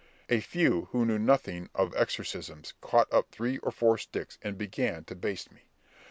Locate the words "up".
3.13-3.29